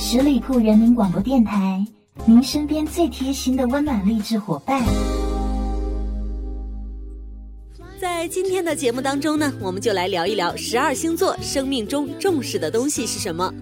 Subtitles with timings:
[0.00, 1.84] 十里铺人民广播电台，
[2.24, 4.80] 您身边最贴心的温暖励志伙伴。
[8.00, 13.52] 在今天的节目当中呢，我们就来聊一聊十二星座生命中重视的东西是什么。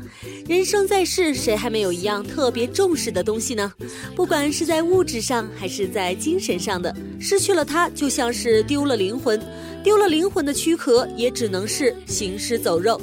[0.47, 3.73] 人生在世，谁还没有一样特别重视的东西呢？
[4.15, 9.41] 不管是在物质上还是在精神上的，失去了它，就像是丢了灵魂。
[9.83, 13.01] 丢了灵魂的躯壳，也只能是行尸走肉。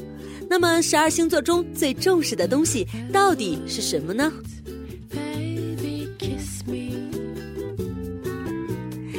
[0.50, 4.32] 那么，十二星座中最重视的东西到底是什么呢？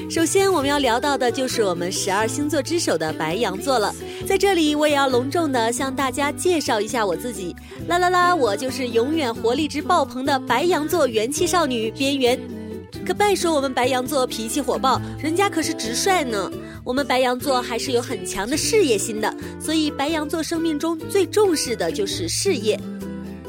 [0.08, 3.92] 首先，我们要聊到的就是我们十二星座之首的白羊座了。
[4.24, 7.54] 在这里，我也要隆重的向大家介绍一下我自己。
[7.88, 12.38] 啦啦啦，我就是永远活力值爆棚的白羊座元气少女边缘。
[13.06, 16.50] 可别说我们白羊座脾气火爆，人家可是直率呢。
[16.84, 22.78] 我们白羊座还是有很强的事业心的，所以白羊座生命中最重视的就是事业。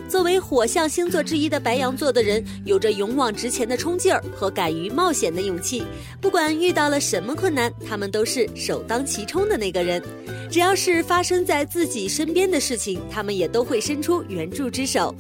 [0.08, 5.84] 作为火象星座之一的白羊座的人，有着勇往直前的冲劲儿和敢于冒险的勇气。
[6.22, 10.02] 不管遇到了什么困难，他们都是首当其冲的那个人。
[10.50, 15.14] 只要是发生在自己身边的事情，他们也都会伸出援助之手。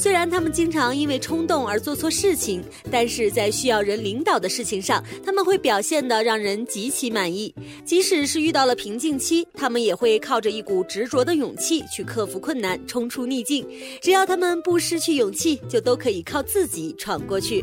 [0.00, 7.54] 虽然他们经常因为冲动而做错事情，但是在需要人领导的事情上，他们会表现得让人极其满意。
[7.84, 13.68] 即使是遇到了瓶颈期，他们也会靠着一股执着的勇气去克服困难，冲出逆境。
[14.00, 17.62] 只要他们不失去勇气，就都可以靠自己闯过去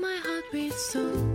[0.00, 1.25] my heart beats so。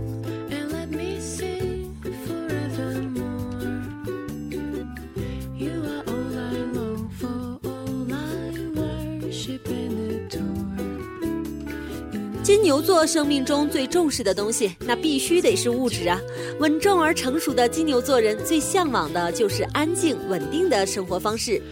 [12.42, 16.20] 金牛座生命中最重视的东西，那必须得是物质啊！
[16.58, 21.62] 稳重而成熟的金牛座人最向往的就是安静稳定的生活方式，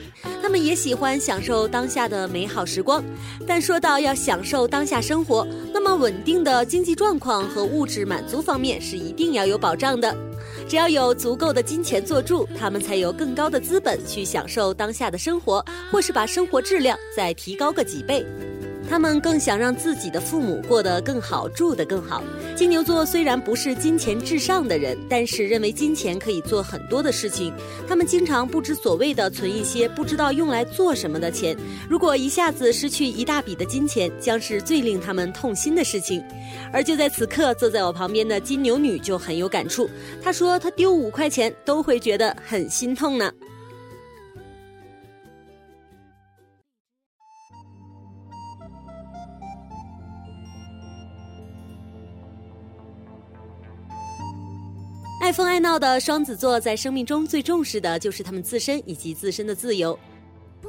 [0.40, 3.02] 他们也喜欢享受当下的美好时光。
[3.48, 10.16] 但说到要享受当下生活，那么稳定的经济状况和物质满足方面是一定要有保障的。
[10.68, 18.24] 只要有足够的金钱做助，他们才有更高的资本去享受当下的生活，或是把生活质量再提高个几倍。
[18.90, 22.24] 他们更想让自己的父母过得更好，住得更好。
[22.56, 27.54] 金牛座虽然不是金钱至上的人，但是认为金钱可以做很多的事情。
[27.86, 31.56] 他们经常不知所谓的存一些不知道用来做什么的钱。
[31.88, 36.20] 如果一下子失去一大笔的金钱，将是最令他们痛心的事情。
[36.72, 39.88] 而就在此刻，坐在我旁边的金牛女就很有感触。
[40.20, 43.32] 她说：“她丢五块钱都会觉得很心痛呢。”
[55.30, 59.96] 爱疯爱闹的双子座在生命中最重视的就是他们自身以及自身的自由。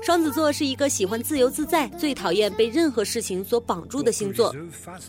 [0.03, 4.55] 双子座是一个喜欢自由自在、最讨厌被任何事情所绑住的星座。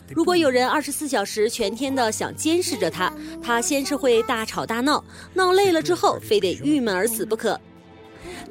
[0.09, 3.13] 如果有人二十四小时全天的想监视着他，
[3.43, 5.05] 他先是会大吵大闹，
[5.35, 7.59] 闹累了之后非得郁闷而死不可。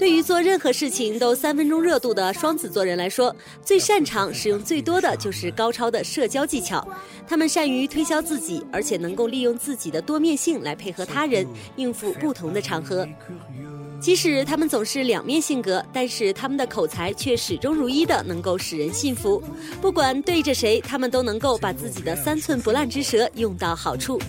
[0.03, 3.33] 对于做任何事情都三分钟热度的双子座人来说，
[3.65, 6.85] 最擅长使用最多的就是高超的社交技巧。
[7.25, 11.47] 他们善于推销自己，而且能够利用自己的多面性来配合他人，
[11.77, 13.07] 应付不同的场合。
[14.01, 19.41] 即使他们总是两面性格，但是他们的口才却始终如一的能够使人信服。
[19.81, 24.21] 不管对着谁，他们都能够把自己的三寸不烂之舌用到好处。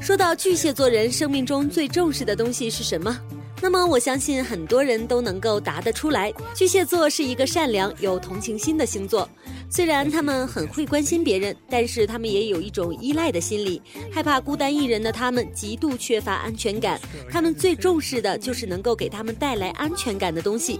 [0.00, 3.16] 说到巨蟹座人生命中最重视的东西是什么？
[3.60, 6.32] 那么我相信很多人都能够答得出来。
[6.54, 9.28] 巨蟹座是一个善良有同情心的星座。
[9.68, 17.00] 虽然他们很会关心别人，但是他们也有一种依赖的心理，害怕孤单一人的他们极度缺乏安全感。
[17.30, 20.78] 他们最重视的就是能够给他们带来安全感的东西，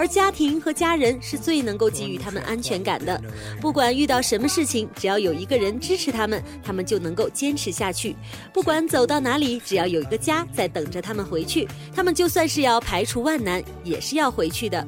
[0.00, 3.20] 而家庭和家人是最能够给予他们安全感的。
[3.60, 8.16] 不管遇到什么事情，只要有一个人支持他们，他们就能够坚持下去。
[8.50, 14.82] 不管走到哪里，只要有一个家在等着他们回去，他们就算是要排除万难，也是要回去的。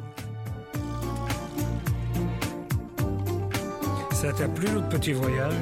[4.14, 5.52] Ça t'a plu notre petit voyage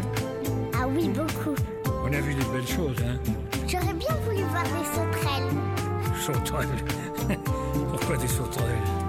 [0.75, 1.57] Ah oui, beaucoup.
[2.05, 3.19] On a vu des belles choses, hein
[3.67, 5.51] J'aurais bien voulu voir des sauterelles.
[6.25, 6.85] Sauterelles
[7.91, 9.00] Pourquoi des sauterelles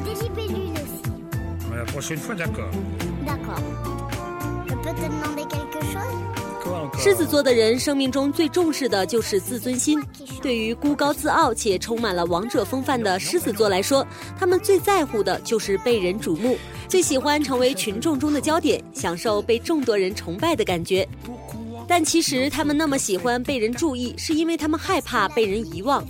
[0.00, 1.76] Et des libellules aussi.
[1.76, 2.70] La prochaine fois, d'accord.
[3.26, 3.60] D'accord.
[4.66, 6.16] Je peux te demander quelque chose
[6.98, 10.00] 狮子座的人生命中最重视的就是自尊心。
[10.40, 14.06] 对于孤高自傲且充满了王者风范的狮子座来说，
[14.38, 16.56] 他们最在乎的就是被人瞩目，
[16.88, 21.06] 最喜欢成为群众中的焦点，享受被众多人崇拜的感觉。
[21.88, 26.04] 但其实他们那么喜欢被人注意，是因为他们害怕被人遗忘。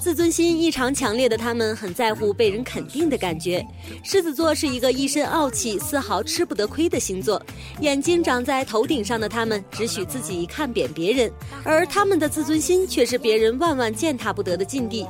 [0.00, 3.64] 自尊心异常强烈的他们，很在乎被人肯定的感觉。
[4.02, 7.42] 狮子座是一个一身傲气、丝毫吃不得亏的星座。
[7.80, 11.30] 眼睛长在头顶上的他们，只许自己看扁别人，
[11.64, 15.06] 而他们的自尊心却是别人万万践踏不得的境地。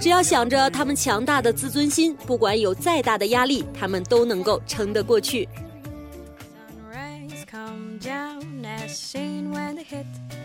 [0.00, 5.48] 只要想着他们强大的自尊心，不管有再大的压力，他们都能够撑得过去。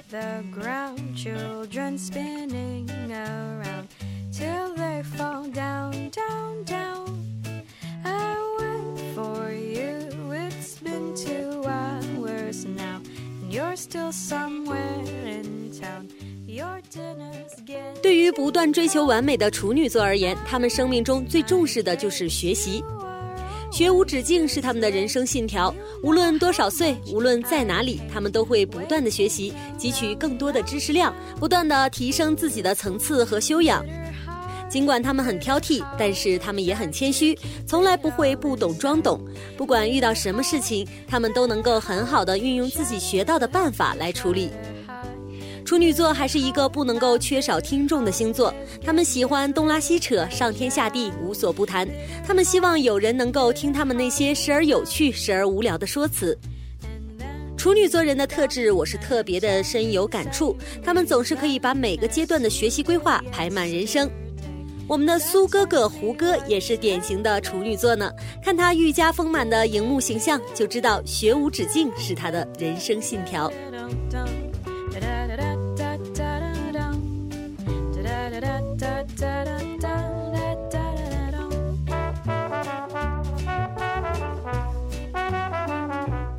[0.09, 3.87] The ground, children spinning around
[4.31, 7.07] till they fall down, down, down.
[8.05, 13.01] I wait for you, it's been two hours now,
[13.41, 16.07] and you're still somewhere in town.
[18.01, 22.83] 对于不断追求完美的处女座而言，他们生命中最重视的就是学习。
[23.71, 25.73] 学无止境是他们的人生信条。
[26.03, 33.83] 无论多少岁，无论在哪里，他们都会不断的学习，汲取更多的知识量，不断的提升自己的层次和修养。
[34.69, 39.19] 尽管他们很挑剔，但是他们也很谦虚，从来不会不懂装懂。
[39.55, 44.51] 不管遇到什么事情，他们都能够很好的运用自己学到的办法来处理。
[45.67, 51.85] 处女座还是一个不能够缺少听众的星座，他们喜欢东拉西扯，上天下地无所不谈。
[52.25, 56.39] 他们希望有人能够听他们那些时而有趣、时而无聊的说辞。
[57.57, 60.55] 处女座人的特质，我是特别的深有感触。
[60.81, 64.09] 他们总是可以把每个阶段的学习规划排满人生。
[64.87, 68.09] 我们的苏哥哥胡歌也是典型的处女座呢，
[68.41, 73.51] 看他愈加丰满的荧幕形象，就知道学无止境是他的人生信条。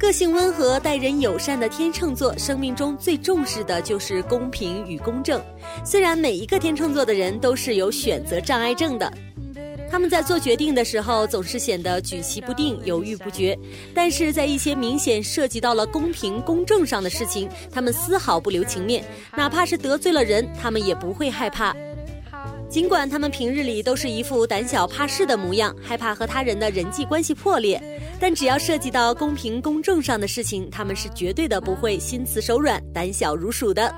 [0.08, 5.38] 个性温和、待人友善的天秤座，生命中最重视的就是公平与公正。
[5.84, 9.12] 虽然每一个天秤座的人都是有选择障碍症的，
[9.90, 13.54] 他们在做决定的时候总是显得举棋不定、犹豫不决，
[13.94, 19.04] 但是在一些明显涉及到了公平公正上的事情，他们丝毫不留情面，
[19.36, 21.76] 哪怕是得罪了人，他们也不会害怕。
[22.70, 27.82] 尽管他们平日里都是一副胆小怕事的模样，害怕和他人的人际关系破裂，
[28.20, 33.92] 但只要涉及到公平公正上的事情，他们是绝对的不会心慈手软、胆小如鼠的。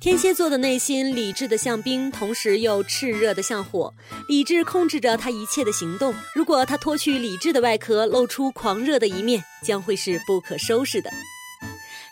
[0.00, 3.94] 天蝎座的内心理智的像冰，同时又炽热的像火。
[4.28, 11.10] 理智控制着他一切的行动，如果他脱去理智的外壳，露出狂热的一面，将会是不可收拾的。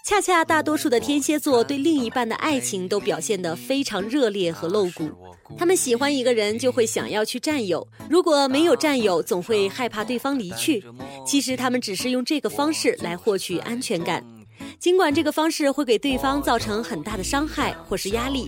[0.06, 5.10] 恰恰大多数的天蝎座对另一半的爱情都表现得非常热烈和露骨，
[5.58, 10.80] 他们喜欢一个人就会想要去占有，如果没有占有，总会害怕对方离去。
[11.26, 14.24] 其实他们只是用这个方式来获取安全感，
[14.78, 18.46] 尽管这个方式会给对方造成很大的伤害或是压力，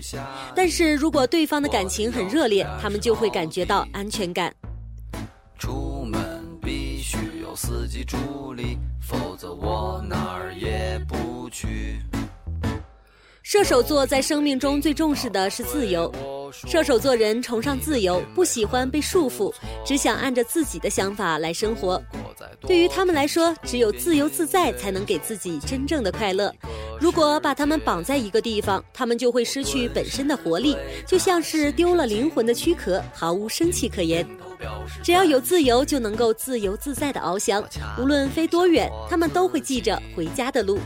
[0.55, 4.55] 但是如果对方的感情很热烈，他们就会感觉到安全感。
[5.57, 8.77] 出门必须有司机助力，
[9.09, 11.49] 否则我哪儿也不。
[11.49, 11.99] 去。
[13.41, 16.13] 射手座在生命中最重视的是自由。
[16.51, 19.51] 射手座人崇尚自由，不喜欢被束缚，
[19.83, 21.99] 只想按着自己的想法来生活。
[22.61, 26.53] 对于他们来说，只有自由自在才能给自己真正的快乐。
[26.99, 34.27] 如果把他们绑在一个地方，他们就会失去本身的活力，就像是丢了灵魂的躯壳，毫无生气可言。
[35.03, 37.63] 只要有自由，就能够自由自在的翱翔，
[37.97, 40.79] 无论飞多远，他们都会记着回家的路。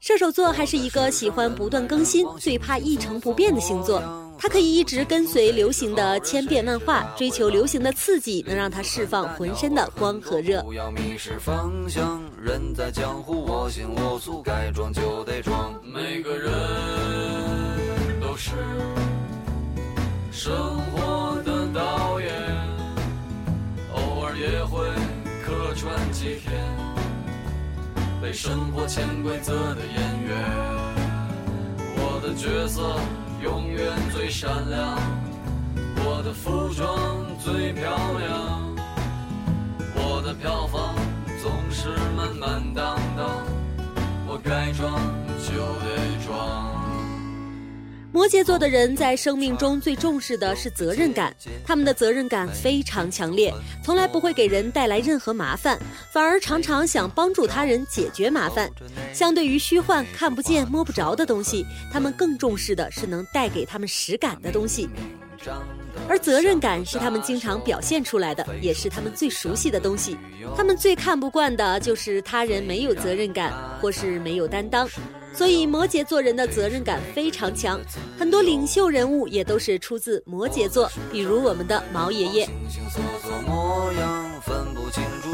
[0.00, 4.02] 射手座还是一个喜欢不断更新、最怕一成不变的星座。
[4.38, 10.62] 他可以一直跟随流行的千变万化，追求流行的刺激，能让他释放浑身的光和热。
[10.62, 15.78] 不要迷失方向，人在江湖，我行我素，该装就得装。
[15.84, 16.50] 每个人
[18.18, 18.52] 都是
[20.32, 20.50] 生
[20.94, 21.19] 活
[24.40, 24.88] 也会
[25.44, 26.50] 客串几天。
[28.22, 30.30] 被生活潜规则的演员，
[31.96, 32.98] 我的角色
[33.42, 34.98] 永远最闪亮，
[36.04, 37.82] 我的服装最漂
[38.18, 38.74] 亮，
[39.94, 40.94] 我的票房
[41.42, 43.44] 总是满满当当，
[44.26, 44.94] 我该装
[45.44, 45.52] 就
[45.84, 46.79] 得装。
[48.20, 51.34] 摩羯座的人在生命中最重视的是责任感，
[51.64, 53.50] 他们的责任感非常强烈，
[53.82, 55.78] 从来不会给人带来任何麻烦，
[56.12, 58.70] 反而常常想帮助他人解决麻烦。
[59.14, 64.86] 相对于虚幻、看不见、摸不着的东西，他们更重视的是能带给他们实感的东西。
[66.06, 70.18] 而责任感是他们经常表现出来的，也是他们最熟悉的东西。
[70.54, 73.50] 他们最看不惯的就是他人没有责任感，
[73.80, 74.86] 或是没有担当。
[75.32, 77.80] 所以摩羯座人的责任感非常强，
[78.18, 82.48] 很多领袖人物也都是出自摩羯座，比如我们的毛爷爷。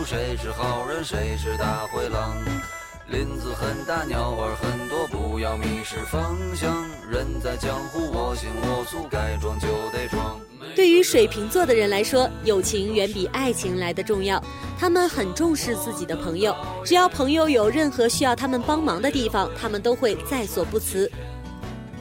[0.06, 2.36] 谁是好人，谁是大灰狼
[3.08, 6.88] 林子很大，鸟儿很多，不要迷失方向。
[7.10, 10.40] 人在江湖，我行我素，该装就得装。
[10.76, 14.40] 对于水瓶座的人来说，友情远比爱情来的重要。
[14.78, 16.54] 他们很重视自己的朋友，
[16.84, 21.10] 只要朋友有任何需要他们帮忙的地方，他们都会在所不辞。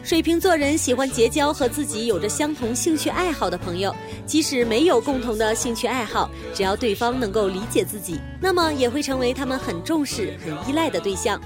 [0.03, 11.41] 水瓶座人喜欢结交和自己有着相同兴趣爱好的朋友，即使没有共同的兴趣爱好，只要对方能够理解自己，那么也会成为他们很重视、很依赖的对象。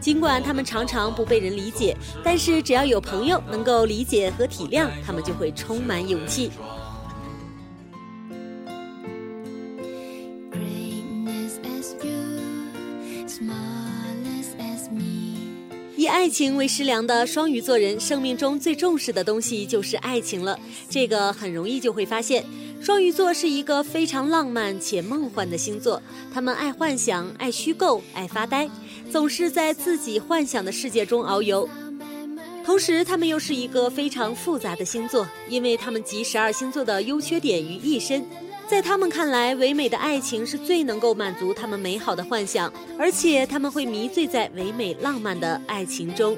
[0.00, 6.50] 尽管他们常常不被人理解，但是只要有朋友能够理解和体谅，他们就会充满勇气。
[15.96, 20.58] 以爱情为食粮的双鱼座人，生命中最重视的东西就是爱情了。
[20.88, 22.42] 这个很容易就会发现，
[22.80, 26.02] 双鱼座是一个非常浪漫且梦幻的星座。
[26.32, 28.66] 他们爱幻想，爱虚构，爱发呆，
[29.10, 31.68] 总是在自己幻想的世界中遨游。
[32.64, 38.24] 同时，他们又是一个非常复杂的星座，因为他们集十二星座的优缺点于一身。
[38.68, 46.36] 在他们看来，唯美的爱情是最能够满足他们美好的幻想，而且他们会迷醉在唯美浪漫的爱情中。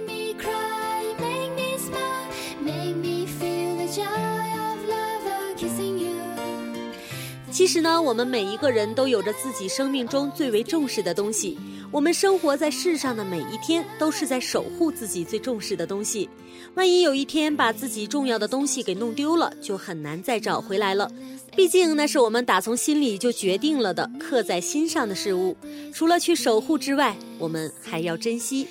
[7.50, 11.58] 其实呢，我们每一个人都有着自己生命中最为重视的东西。
[11.92, 16.26] 我们生活在世上的每一天，都是在守护自己最重视的东西。
[16.74, 21.10] 万一有一天把自己重要的东西给弄丢了，就很难再找回来了。
[21.54, 25.54] 毕竟那是我们打从心里就决定了的，刻在心上的事物。
[25.92, 28.66] 除了去守护之外，我们还要珍惜。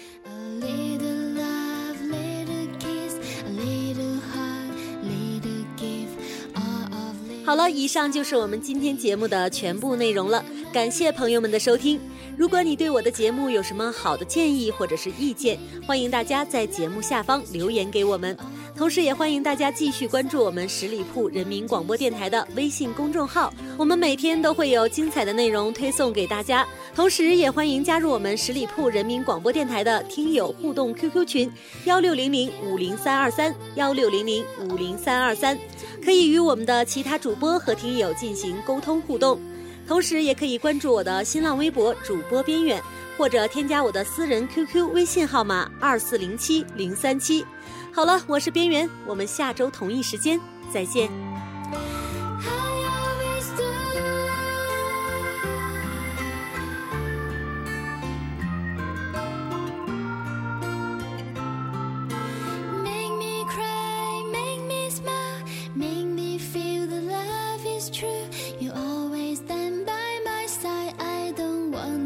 [7.46, 10.44] 好了，以上就是我们今天节目的全部内容了。
[10.74, 12.00] 感谢朋友们的收听。
[12.42, 18.36] 如果你对我的节目有什么好的建议或者是意见，欢迎大家在节目下方留言给我们。
[18.76, 26.68] 同时，也欢迎大家继续关注我们十里铺人民广播电台的微信公众号，我们每天都会有精彩的内容推送给大家。
[26.96, 31.52] 同时，也欢迎加入我们十里铺人民广播电台的听友互动 QQ 群：
[31.86, 35.56] 幺六零零五零三二三幺六零零五零三二三，
[36.04, 39.40] 可以与我们的其他主播和听友进行沟通互动。
[39.88, 42.82] 同时，也可以关注我的新浪微博主播边缘，
[43.18, 47.46] 或者添加我的私人 QQ 微信号码二四零七零三七。
[47.94, 50.40] 好了，我是边缘，我们下周同一时间
[50.74, 51.31] 再见。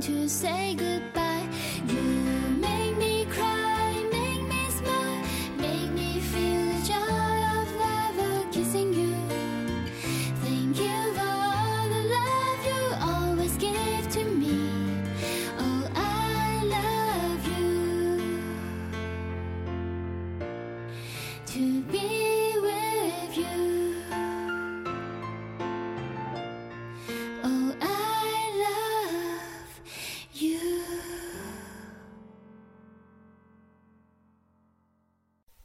[0.02, 1.48] to say goodbye.
[1.88, 2.25] You